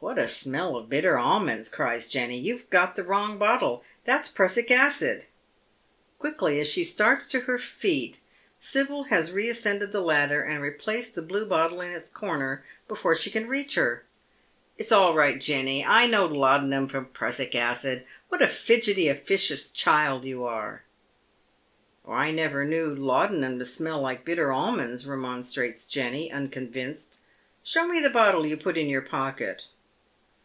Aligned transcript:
•'What 0.00 0.16
a 0.16 0.28
smell 0.28 0.76
of 0.76 0.88
bitter 0.88 1.18
almonds!" 1.18 1.68
cries 1.68 2.08
Jenny. 2.08 2.38
"You've 2.40 2.70
got 2.70 2.94
the 2.94 3.02
wrong 3.02 3.36
bottle 3.36 3.82
I 3.84 3.98
That's 4.04 4.28
prussic 4.28 4.70
acid!" 4.70 5.26
Quickly 6.20 6.60
as 6.60 6.68
she 6.68 6.84
staits 6.84 7.26
to 7.30 7.40
her 7.40 7.58
feet 7.58 8.20
Sibyl 8.60 9.04
has 9.04 9.32
reascended 9.32 9.90
the 9.90 10.00
ladder, 10.00 10.40
and 10.40 10.62
replaced 10.62 11.14
the 11.16 11.20
blue 11.20 11.44
bottle 11.44 11.80
in 11.80 11.90
its 11.90 12.08
corner 12.08 12.64
before 12.86 13.16
she 13.16 13.28
can 13.28 13.48
reach 13.48 13.74
her." 13.74 14.04
It's 14.78 14.92
all 14.92 15.14
right, 15.14 15.38
Jenny. 15.38 15.84
I 15.84 16.06
know 16.06 16.26
laudanum 16.26 16.86
from 16.88 17.06
prussic 17.06 17.56
acid. 17.56 18.06
What 18.28 18.40
a 18.40 18.46
fidgety, 18.48 19.08
officious 19.08 19.68
child 19.70 20.24
you 20.24 20.44
are 20.44 20.84
I 22.06 22.26
""I 22.28 22.30
never 22.30 22.64
knew 22.64 22.94
laudanum 22.94 23.58
to 23.58 23.64
smell 23.64 24.00
like 24.00 24.24
bitter 24.24 24.52
almonds," 24.52 25.06
remonstrates 25.06 25.88
Jenny, 25.88 26.30
unconvinced. 26.30 27.16
"Show 27.64 27.88
me 27.88 28.00
the 28.00 28.08
bottle 28.10 28.46
you 28.46 28.56
put 28.56 28.78
in 28.78 28.86
your 28.86 29.02
pocket." 29.02 29.64